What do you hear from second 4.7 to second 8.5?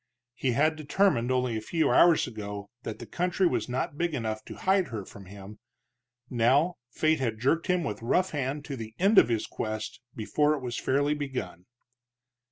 her from him. Now Fate had jerked him with rough